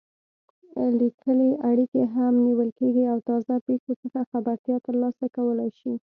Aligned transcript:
لیکلې 0.99 1.49
اړیکې 1.69 2.01
هم 2.15 2.33
نیول 2.45 2.69
کېږي 2.79 3.03
او 3.13 3.17
تازه 3.29 3.53
پېښو 3.67 3.91
څخه 4.01 4.19
خبرتیا 4.31 4.77
ترلاسه 4.87 5.25
کولای 5.35 5.69
شي. 5.79 5.93